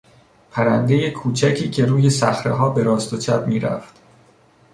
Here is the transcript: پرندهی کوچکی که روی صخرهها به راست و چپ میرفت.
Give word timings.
پرندهی 0.51 1.11
کوچکی 1.11 1.69
که 1.69 1.85
روی 1.85 2.09
صخرهها 2.09 2.69
به 2.69 2.83
راست 2.83 3.13
و 3.13 3.17
چپ 3.17 3.43
میرفت. 3.47 3.95